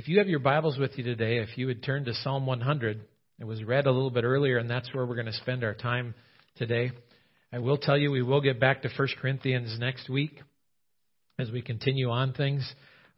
[0.00, 3.02] If you have your Bibles with you today, if you would turn to Psalm 100,
[3.38, 5.74] it was read a little bit earlier, and that's where we're going to spend our
[5.74, 6.14] time
[6.56, 6.92] today.
[7.52, 10.40] I will tell you, we will get back to 1 Corinthians next week
[11.38, 12.66] as we continue on things.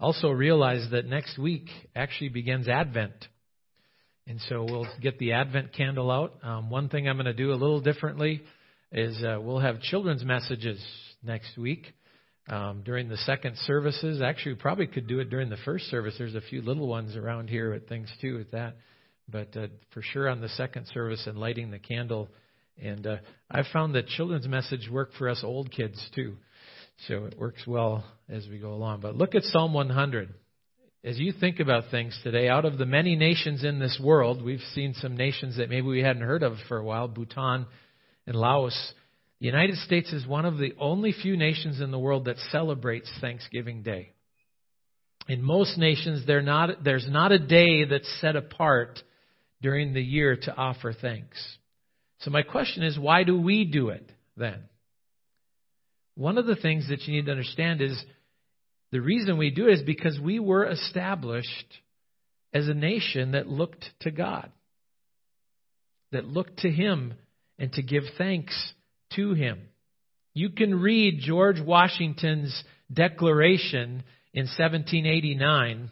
[0.00, 3.28] Also, realize that next week actually begins Advent.
[4.26, 6.34] And so we'll get the Advent candle out.
[6.42, 8.42] Um, one thing I'm going to do a little differently
[8.90, 10.84] is uh, we'll have children's messages
[11.22, 11.86] next week
[12.52, 14.20] um, during the second services.
[14.20, 16.14] Actually, we probably could do it during the first service.
[16.18, 18.76] There's a few little ones around here with things too with that.
[19.26, 22.28] But uh, for sure on the second service and lighting the candle.
[22.80, 23.16] And uh,
[23.50, 26.36] I've found that children's message work for us old kids too.
[27.08, 29.00] So it works well as we go along.
[29.00, 30.34] But look at Psalm 100.
[31.04, 34.60] As you think about things today, out of the many nations in this world, we've
[34.74, 37.66] seen some nations that maybe we hadn't heard of for a while Bhutan
[38.26, 38.92] and Laos.
[39.42, 43.10] The United States is one of the only few nations in the world that celebrates
[43.20, 44.12] Thanksgiving Day.
[45.26, 49.02] In most nations, not, there's not a day that's set apart
[49.60, 51.38] during the year to offer thanks.
[52.20, 54.60] So, my question is why do we do it then?
[56.14, 58.00] One of the things that you need to understand is
[58.92, 61.80] the reason we do it is because we were established
[62.54, 64.52] as a nation that looked to God,
[66.12, 67.14] that looked to Him
[67.58, 68.72] and to give thanks
[69.16, 69.60] to him.
[70.34, 75.90] You can read George Washington's declaration in 1789,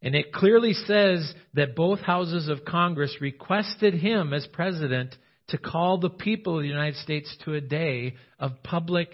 [0.00, 5.14] and it clearly says that both houses of Congress requested him as president
[5.48, 9.10] to call the people of the United States to a day of public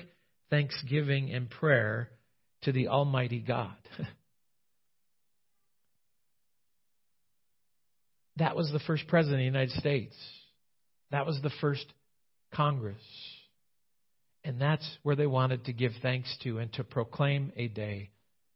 [0.50, 2.10] thanksgiving and prayer
[2.62, 3.74] to the Almighty God.
[8.36, 10.14] that was the first president of the United States.
[11.10, 11.84] That was the first
[12.52, 13.02] Congress.
[14.44, 18.10] And that's where they wanted to give thanks to and to proclaim a day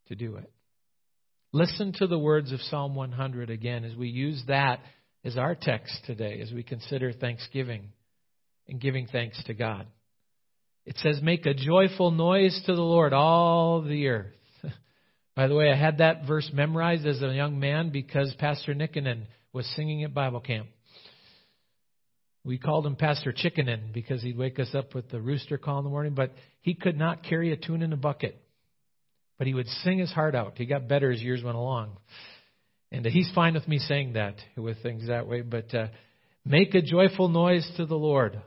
[0.08, 0.50] to do it.
[1.52, 4.80] Listen to the words of Psalm 100 again as we use that
[5.24, 7.90] as our text today, as we consider thanksgiving
[8.68, 9.86] and giving thanks to God.
[10.84, 14.32] It says, Make a joyful noise to the Lord, all the earth.
[15.36, 19.26] By the way, I had that verse memorized as a young man because Pastor Nickenen
[19.52, 20.68] was singing at Bible camp.
[22.44, 25.84] We called him Pastor Chickenin because he'd wake us up with the rooster call in
[25.84, 28.42] the morning, but he could not carry a tune in a bucket.
[29.38, 30.54] But he would sing his heart out.
[30.56, 31.96] He got better as years went along.
[32.90, 35.42] And uh, he's fine with me saying that with things that way.
[35.42, 35.88] But uh,
[36.44, 38.40] make a joyful noise to the Lord,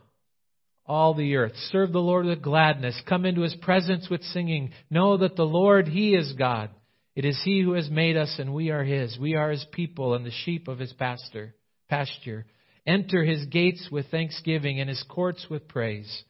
[0.86, 1.54] all the earth.
[1.72, 3.02] Serve the Lord with gladness.
[3.08, 4.72] Come into his presence with singing.
[4.90, 6.70] Know that the Lord, he is God.
[7.16, 9.18] It is he who has made us, and we are his.
[9.18, 11.56] We are his people and the sheep of his pasture.
[11.90, 12.46] pasture.
[12.88, 16.24] Enter his gates with thanksgiving and his courts with praise.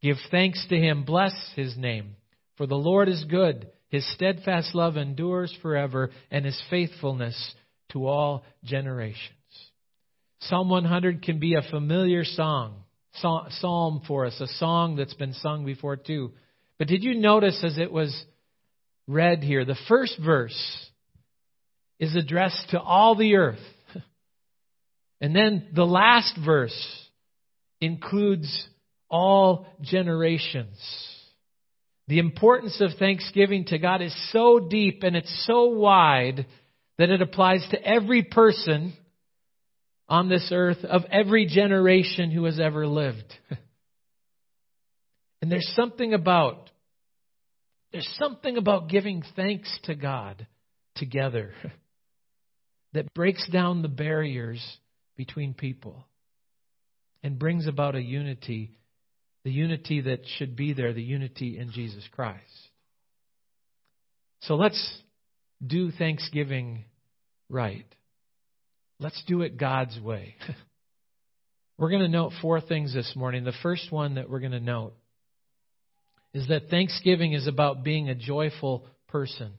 [0.00, 2.16] Give thanks to him, bless his name.
[2.56, 7.54] For the Lord is good, his steadfast love endures forever, and his faithfulness
[7.92, 9.32] to all generations.
[10.40, 15.64] Psalm 100 can be a familiar song, psalm for us, a song that's been sung
[15.64, 16.32] before too.
[16.78, 18.24] But did you notice as it was
[19.08, 20.90] read here, the first verse
[21.98, 23.58] is addressed to all the earth.
[25.20, 27.08] And then the last verse
[27.80, 28.66] includes
[29.10, 30.78] all generations.
[32.06, 36.46] The importance of thanksgiving to God is so deep and it's so wide
[36.98, 38.94] that it applies to every person
[40.08, 43.34] on this earth of every generation who has ever lived.
[45.42, 46.70] and there's something about
[47.92, 50.46] there's something about giving thanks to God
[50.96, 51.52] together
[52.92, 54.62] that breaks down the barriers
[55.18, 56.06] between people
[57.22, 58.78] and brings about a unity,
[59.44, 62.40] the unity that should be there, the unity in Jesus Christ.
[64.42, 65.02] So let's
[65.64, 66.84] do Thanksgiving
[67.50, 67.84] right.
[69.00, 70.36] Let's do it God's way.
[71.78, 73.42] we're going to note four things this morning.
[73.42, 74.94] The first one that we're going to note
[76.32, 79.54] is that Thanksgiving is about being a joyful person,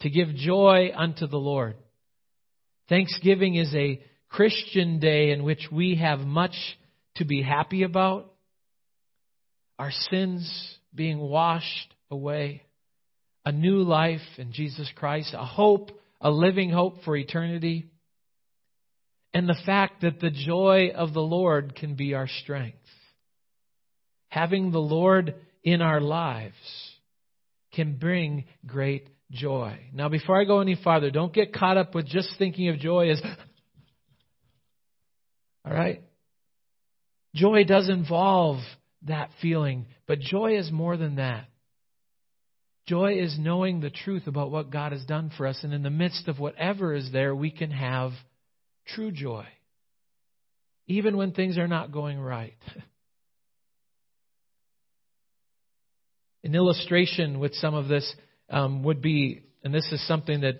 [0.00, 1.76] to give joy unto the Lord.
[2.88, 6.54] Thanksgiving is a Christian day in which we have much
[7.16, 8.32] to be happy about,
[9.78, 12.62] our sins being washed away,
[13.44, 15.90] a new life in Jesus Christ, a hope,
[16.20, 17.86] a living hope for eternity,
[19.32, 22.76] and the fact that the joy of the Lord can be our strength.
[24.28, 26.54] Having the Lord in our lives
[27.72, 29.78] can bring great joy.
[29.92, 33.10] Now, before I go any farther, don't get caught up with just thinking of joy
[33.10, 33.22] as
[35.64, 36.02] all right?
[37.34, 38.58] Joy does involve
[39.02, 41.48] that feeling, but joy is more than that.
[42.86, 45.90] Joy is knowing the truth about what God has done for us, and in the
[45.90, 48.12] midst of whatever is there, we can have
[48.86, 49.44] true joy,
[50.86, 52.56] even when things are not going right.
[56.44, 58.10] An illustration with some of this
[58.48, 60.54] um, would be, and this is something that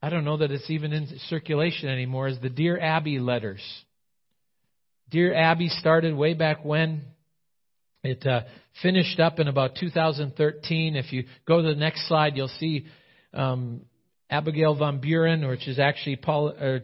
[0.00, 3.62] I don't know that it's even in circulation anymore, is the Dear Abby letters.
[5.10, 7.02] Dear Abby started way back when.
[8.02, 8.42] It uh,
[8.82, 10.96] finished up in about 2013.
[10.96, 12.86] If you go to the next slide, you'll see
[13.32, 13.82] um,
[14.28, 16.82] Abigail Van Buren, which is actually Paul, or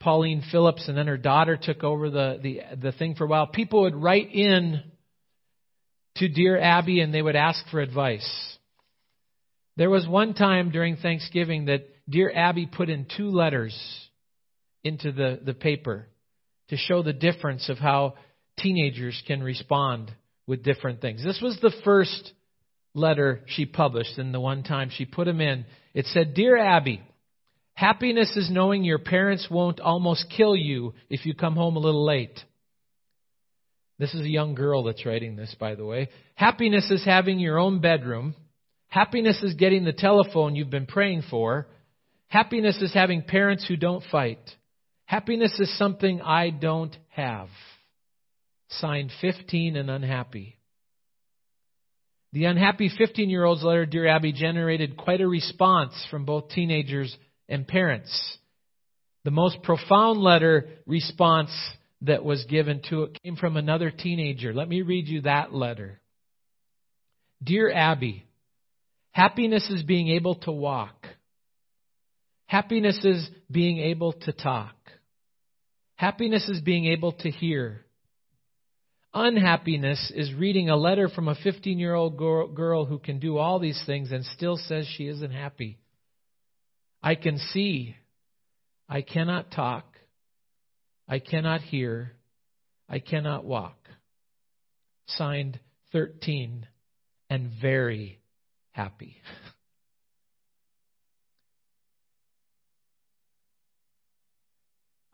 [0.00, 3.46] Pauline Phillips, and then her daughter took over the, the, the thing for a while.
[3.46, 4.82] People would write in
[6.16, 8.28] to Dear Abby and they would ask for advice.
[9.76, 13.76] There was one time during Thanksgiving that Dear Abby put in two letters
[14.82, 16.08] into the, the paper
[16.68, 18.14] to show the difference of how
[18.58, 20.10] teenagers can respond
[20.46, 21.22] with different things.
[21.24, 22.32] This was the first
[22.94, 27.00] letter she published, and the one time she put them in, it said, Dear Abby,
[27.74, 32.04] happiness is knowing your parents won't almost kill you if you come home a little
[32.04, 32.38] late.
[33.98, 36.08] This is a young girl that's writing this, by the way.
[36.34, 38.34] Happiness is having your own bedroom.
[38.86, 41.66] Happiness is getting the telephone you've been praying for.
[42.28, 44.38] Happiness is having parents who don't fight.
[45.08, 47.48] Happiness is something I don't have
[48.68, 50.58] signed 15 and unhappy.
[52.34, 57.16] The unhappy 15 year old's letter, Dear Abby, generated quite a response from both teenagers
[57.48, 58.36] and parents.
[59.24, 61.52] The most profound letter response
[62.02, 64.52] that was given to it came from another teenager.
[64.52, 66.02] Let me read you that letter.
[67.42, 68.24] Dear Abby,
[69.12, 71.06] happiness is being able to walk.
[72.44, 74.74] Happiness is being able to talk.
[75.98, 77.84] Happiness is being able to hear.
[79.12, 83.58] Unhappiness is reading a letter from a 15 year old girl who can do all
[83.58, 85.80] these things and still says she isn't happy.
[87.02, 87.96] I can see.
[88.88, 89.86] I cannot talk.
[91.08, 92.12] I cannot hear.
[92.88, 93.88] I cannot walk.
[95.08, 95.58] Signed
[95.90, 96.64] 13
[97.28, 98.20] and very
[98.70, 99.16] happy.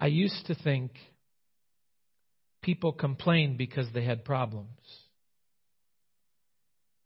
[0.04, 0.92] I used to think
[2.60, 4.78] people complained because they had problems.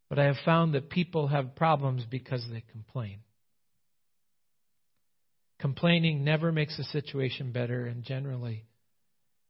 [0.09, 3.19] But I have found that people have problems because they complain.
[5.61, 8.65] Complaining never makes a situation better, and generally,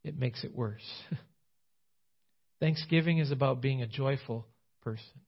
[0.04, 0.86] it makes it worse.
[2.60, 4.46] Thanksgiving is about being a joyful
[4.84, 5.22] person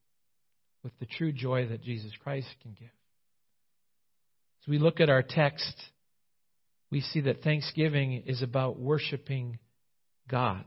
[0.83, 2.91] with the true joy that Jesus Christ can give.
[4.63, 5.73] As we look at our text,
[6.91, 9.59] we see that Thanksgiving is about worshiping
[10.29, 10.65] God.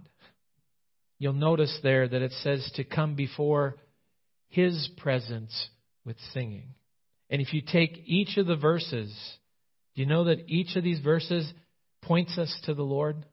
[1.19, 3.77] You'll notice there that it says to come before
[4.49, 5.69] His presence
[6.05, 6.75] with singing.
[7.31, 9.15] And if you take each of the verses,
[9.95, 11.51] do you know that each of these verses
[12.03, 13.25] points us to the Lord?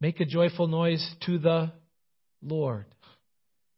[0.00, 1.72] Make a joyful noise to the
[2.42, 2.86] Lord.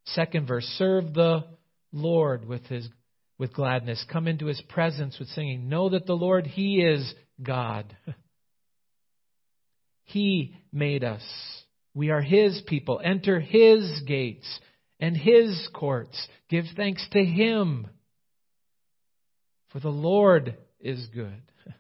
[0.07, 1.45] Second verse, serve the
[1.93, 2.89] Lord with his
[3.39, 4.05] with gladness.
[4.13, 5.69] Come into his presence with singing.
[5.69, 7.13] Know that the Lord he is
[7.43, 7.97] God.
[10.13, 11.23] He made us.
[11.95, 13.01] We are His people.
[13.03, 14.61] Enter His gates
[15.01, 16.29] and His courts.
[16.51, 17.87] Give thanks to Him.
[19.71, 21.43] For the Lord is good,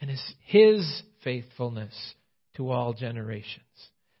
[0.00, 1.94] and is His faithfulness
[2.56, 3.64] to all generations.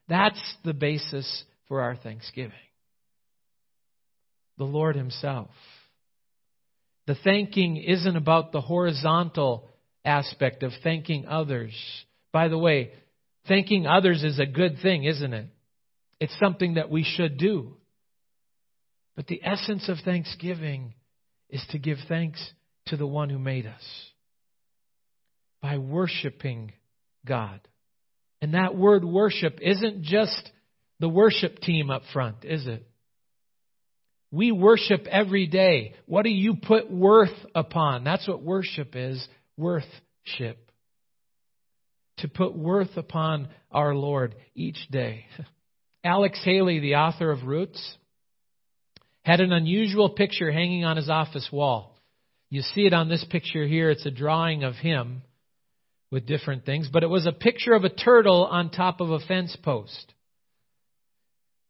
[0.08, 2.52] That's the basis for our thanksgiving.
[4.58, 5.50] The Lord Himself.
[7.06, 9.69] The thanking isn't about the horizontal
[10.04, 11.74] aspect of thanking others.
[12.32, 12.92] By the way,
[13.48, 15.46] Thanking others is a good thing, isn't it?
[16.20, 17.76] It's something that we should do.
[19.16, 20.94] But the essence of thanksgiving
[21.48, 22.40] is to give thanks
[22.86, 23.82] to the one who made us
[25.62, 26.72] by worshiping
[27.26, 27.60] God.
[28.40, 30.50] And that word worship isn't just
[31.00, 32.86] the worship team up front, is it?
[34.30, 35.94] We worship every day.
[36.06, 38.04] What do you put worth upon?
[38.04, 39.26] That's what worship is
[39.60, 40.70] worthship
[42.18, 45.26] to put worth upon our Lord each day.
[46.04, 47.96] Alex Haley, the author of Roots,
[49.22, 51.96] had an unusual picture hanging on his office wall.
[52.48, 53.90] You see it on this picture here.
[53.90, 55.22] It's a drawing of him
[56.10, 59.20] with different things, but it was a picture of a turtle on top of a
[59.20, 60.12] fence post.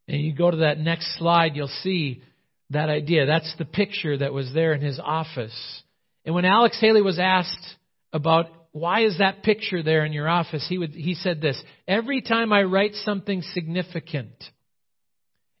[0.07, 2.23] And you go to that next slide, you'll see
[2.71, 3.25] that idea.
[3.25, 5.83] That's the picture that was there in his office.
[6.25, 7.75] And when Alex Haley was asked
[8.13, 10.65] about why is that picture there in your office?
[10.67, 14.33] He would he said this, every time I write something significant,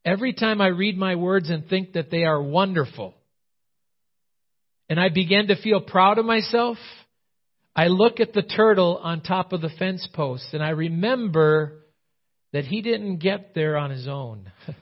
[0.05, 3.13] every time I read my words and think that they are wonderful,
[4.89, 6.77] and I begin to feel proud of myself,
[7.75, 11.85] I look at the turtle on top of the fence post and I remember
[12.53, 14.51] that he didn't get there on his own.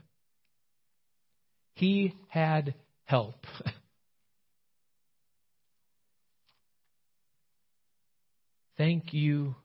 [1.76, 2.74] he had
[3.06, 3.36] help.
[8.80, 9.56] Thank you,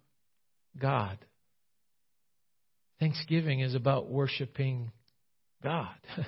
[0.76, 1.18] God.
[2.98, 4.90] Thanksgiving is about worshiping
[5.62, 5.94] God.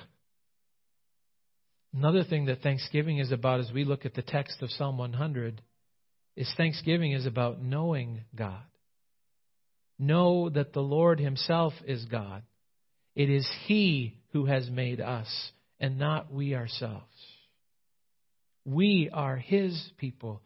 [1.92, 5.62] Another thing that Thanksgiving is about as we look at the text of Psalm 100
[6.36, 8.62] is Thanksgiving is about knowing God.
[9.98, 12.44] Know that the Lord Himself is God.
[13.16, 15.26] It is He who has made us
[15.80, 17.02] and not we ourselves.
[18.64, 20.40] We are His people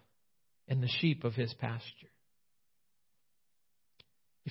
[0.68, 2.10] and the sheep of His pasture.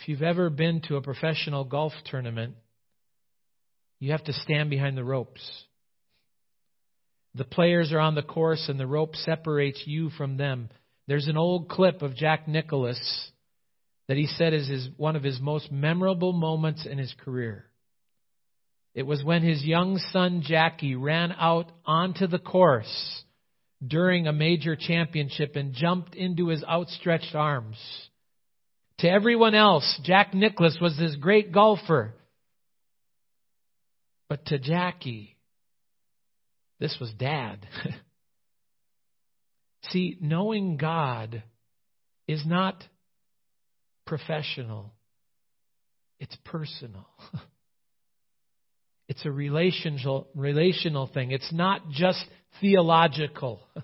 [0.02, 2.56] If you've ever been to a professional golf tournament,
[4.00, 5.42] you have to stand behind the ropes.
[7.36, 10.70] The players are on the course and the rope separates you from them.
[11.08, 13.30] There's an old clip of Jack Nicklaus
[14.08, 17.66] that he said is his, one of his most memorable moments in his career.
[18.96, 23.24] It was when his young son Jackie ran out onto the course
[23.86, 27.78] during a major championship and jumped into his outstretched arms.
[29.00, 32.14] To everyone else, Jack Nicklaus was this great golfer.
[34.28, 35.38] But to Jackie,
[36.80, 37.66] this was dad.
[39.92, 41.44] See, knowing God
[42.28, 42.84] is not
[44.06, 44.94] professional,
[46.20, 47.08] it's personal.
[49.10, 51.32] It's a relational, relational thing.
[51.32, 52.24] It's not just
[52.62, 53.60] theological.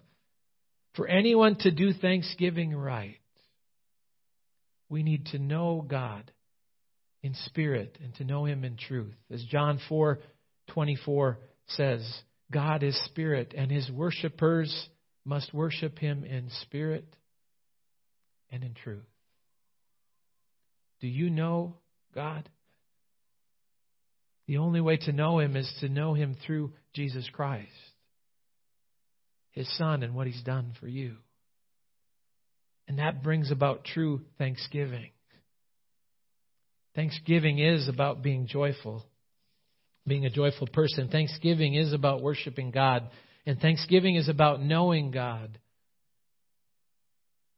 [0.95, 3.17] For anyone to do Thanksgiving right,
[4.89, 6.31] we need to know God
[7.23, 9.15] in spirit and to know him in truth.
[9.31, 11.37] As John 4:24
[11.67, 14.89] says, God is spirit and his worshipers
[15.25, 17.07] must worship him in spirit
[18.51, 19.07] and in truth.
[21.01, 21.77] Do you know
[22.13, 22.47] God?
[24.47, 27.71] The only way to know him is to know him through Jesus Christ,
[29.51, 31.15] his son, and what he's done for you.
[32.87, 35.09] And that brings about true thanksgiving.
[36.95, 39.05] Thanksgiving is about being joyful,
[40.07, 41.09] being a joyful person.
[41.09, 43.09] Thanksgiving is about worshiping God.
[43.45, 45.59] And thanksgiving is about knowing God.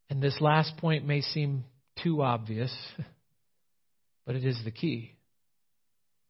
[0.10, 1.66] And this last point may seem
[2.02, 2.74] too obvious,
[4.26, 5.14] but it is the key.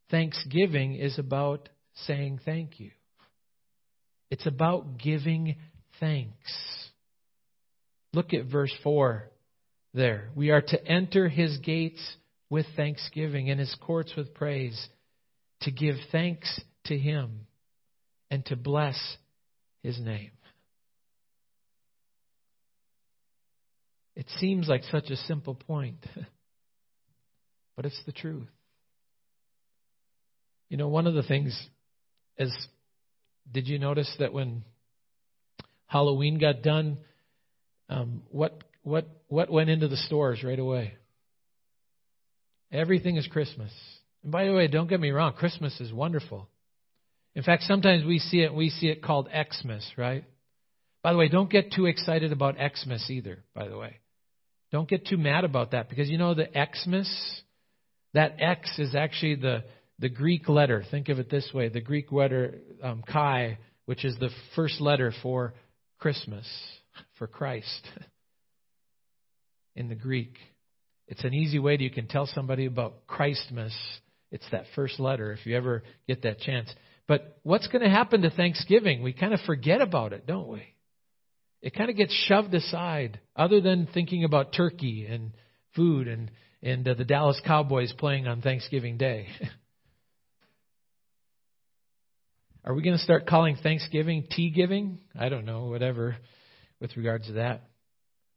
[0.09, 1.69] Thanksgiving is about
[2.05, 2.91] saying thank you.
[4.29, 5.55] It's about giving
[5.99, 6.89] thanks.
[8.17, 9.29] Look at verse 4
[9.93, 10.31] there.
[10.35, 12.01] We are to enter his gates
[12.49, 14.87] with thanksgiving and his courts with praise,
[15.61, 17.41] to give thanks to him
[18.31, 18.97] and to bless
[19.83, 20.31] his name.
[24.15, 26.03] It seems like such a simple point,
[27.75, 28.49] but it's the truth.
[30.69, 31.55] You know, one of the things
[32.39, 32.67] is
[33.51, 34.63] did you notice that when
[35.85, 36.97] Halloween got done,
[37.89, 40.93] um, what what what went into the stores right away?
[42.71, 43.71] Everything is Christmas.
[44.23, 46.49] And by the way, don't get me wrong, Christmas is wonderful.
[47.35, 50.25] In fact, sometimes we see it, we see it called Xmas, right?
[51.03, 53.97] By the way, don't get too excited about Xmas either, by the way.
[54.71, 57.41] Don't get too mad about that because you know the Xmas,
[58.13, 59.63] that X is actually the,
[59.99, 60.83] the Greek letter.
[60.89, 65.13] Think of it this way the Greek letter um, chi, which is the first letter
[65.21, 65.53] for
[65.99, 66.45] Christmas,
[67.17, 67.87] for Christ
[69.75, 70.37] in the Greek.
[71.07, 73.73] It's an easy way that you can tell somebody about Christmas.
[74.31, 76.69] It's that first letter if you ever get that chance.
[77.07, 79.01] But what's going to happen to Thanksgiving?
[79.01, 80.63] We kind of forget about it, don't we?
[81.61, 85.31] It kind of gets shoved aside, other than thinking about turkey and
[85.75, 86.29] food and,
[86.61, 89.27] and uh, the Dallas Cowboys playing on Thanksgiving Day.
[92.65, 94.99] Are we going to start calling Thanksgiving tea giving?
[95.17, 96.17] I don't know, whatever,
[96.79, 97.61] with regards to that.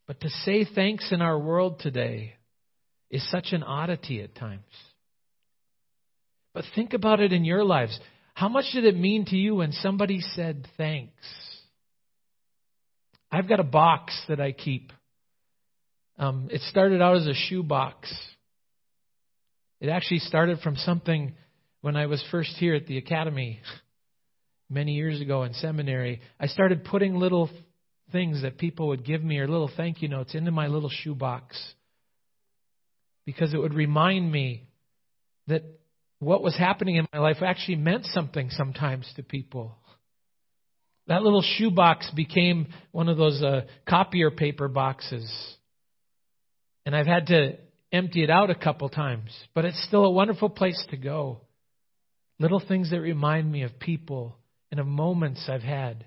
[0.07, 2.35] But to say thanks in our world today
[3.11, 4.63] is such an oddity at times.
[6.53, 7.99] But think about it in your lives.
[8.35, 11.13] How much did it mean to you when somebody said thanks?
[13.31, 14.93] I've got a box that I keep.
[16.19, 18.13] Um, it started out as a shoe box.
[19.81, 21.35] It actually started from something
[21.81, 23.61] when I was first here at the academy
[24.71, 26.21] many years ago in seminary.
[26.39, 27.49] I started putting little
[28.11, 31.15] things that people would give me or little thank you notes into my little shoe
[31.15, 31.61] box
[33.25, 34.69] because it would remind me
[35.47, 35.63] that
[36.19, 39.77] what was happening in my life actually meant something sometimes to people.
[41.07, 45.29] That little shoebox became one of those uh, copier paper boxes.
[46.87, 47.57] And I've had to
[47.93, 51.41] empty it out a couple times, but it's still a wonderful place to go.
[52.39, 54.37] Little things that remind me of people
[54.71, 56.05] and of moments I've had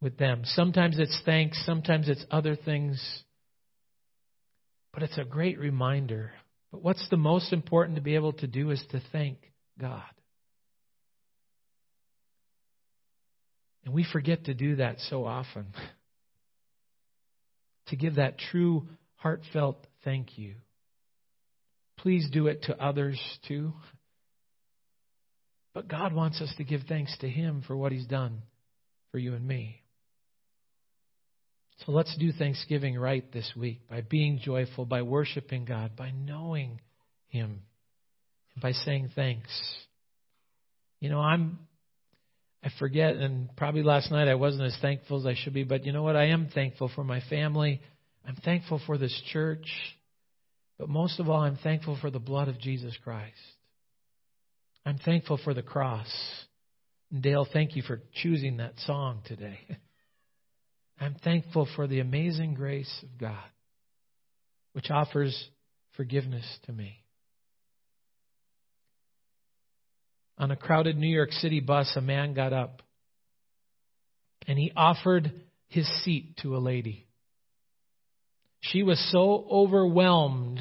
[0.00, 0.42] with them.
[0.44, 3.00] Sometimes it's thanks, sometimes it's other things.
[4.92, 6.32] But it's a great reminder.
[6.72, 9.38] But what's the most important to be able to do is to thank
[9.78, 10.02] God.
[13.84, 15.66] And we forget to do that so often.
[17.88, 20.54] to give that true, heartfelt thank you.
[21.98, 23.72] Please do it to others too.
[25.72, 28.42] But God wants us to give thanks to Him for what He's done
[29.12, 29.82] for you and me.
[31.84, 36.80] So let's do Thanksgiving right this week by being joyful, by worshiping God, by knowing
[37.28, 37.60] Him,
[38.54, 39.50] and by saying thanks.
[41.00, 41.58] You know, I'm
[42.66, 45.84] I forget, and probably last night I wasn't as thankful as I should be, but
[45.84, 46.16] you know what?
[46.16, 47.80] I am thankful for my family.
[48.26, 49.68] I'm thankful for this church.
[50.76, 53.36] But most of all, I'm thankful for the blood of Jesus Christ.
[54.84, 56.12] I'm thankful for the cross.
[57.12, 59.60] And Dale, thank you for choosing that song today.
[60.98, 63.44] I'm thankful for the amazing grace of God,
[64.72, 65.48] which offers
[65.96, 67.02] forgiveness to me.
[70.38, 72.82] on a crowded New York City bus, a man got up
[74.46, 75.32] and he offered
[75.68, 77.06] his seat to a lady.
[78.60, 80.60] She was so overwhelmed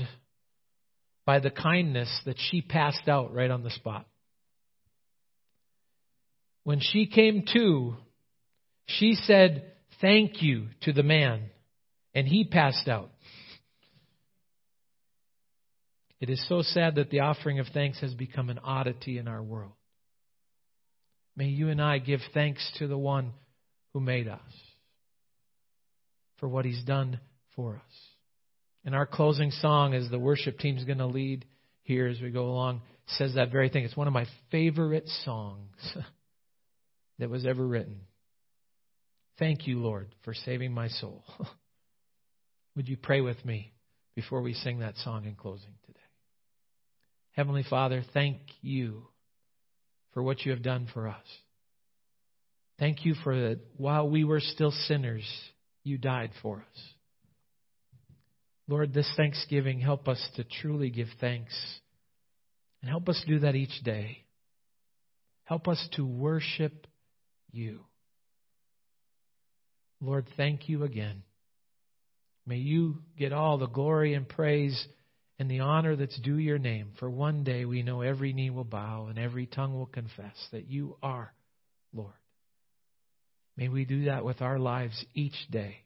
[1.25, 4.05] by the kindness that she passed out right on the spot.
[6.63, 7.95] When she came to,
[8.87, 9.71] she said,
[10.01, 11.49] Thank you to the man,
[12.13, 13.09] and he passed out.
[16.19, 19.43] It is so sad that the offering of thanks has become an oddity in our
[19.43, 19.73] world.
[21.35, 23.33] May you and I give thanks to the one
[23.93, 24.39] who made us
[26.39, 27.19] for what he's done
[27.55, 27.93] for us.
[28.85, 31.45] And our closing song, as the worship team is going to lead
[31.83, 33.83] here as we go along, says that very thing.
[33.83, 35.95] It's one of my favorite songs
[37.19, 38.01] that was ever written.
[39.37, 41.23] Thank you, Lord, for saving my soul.
[42.75, 43.73] Would you pray with me
[44.15, 45.99] before we sing that song in closing today?
[47.31, 49.07] Heavenly Father, thank you
[50.13, 51.25] for what you have done for us.
[52.79, 55.25] Thank you for that while we were still sinners,
[55.83, 56.83] you died for us.
[58.67, 61.53] Lord, this Thanksgiving, help us to truly give thanks.
[62.81, 64.25] And help us do that each day.
[65.43, 66.87] Help us to worship
[67.51, 67.81] you.
[70.01, 71.23] Lord, thank you again.
[72.45, 74.87] May you get all the glory and praise
[75.39, 76.91] and the honor that's due your name.
[76.99, 80.69] For one day we know every knee will bow and every tongue will confess that
[80.69, 81.33] you are
[81.93, 82.13] Lord.
[83.57, 85.77] May we do that with our lives each day.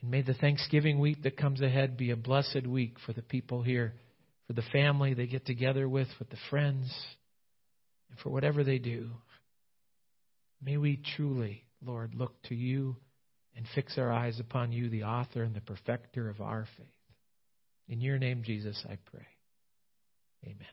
[0.00, 3.62] And may the Thanksgiving week that comes ahead be a blessed week for the people
[3.62, 3.94] here,
[4.46, 6.94] for the family they get together with, with the friends,
[8.10, 9.10] and for whatever they do.
[10.62, 12.96] May we truly, Lord, look to you
[13.56, 16.86] and fix our eyes upon you, the author and the perfecter of our faith.
[17.88, 19.26] In your name, Jesus, I pray.
[20.44, 20.66] Amen.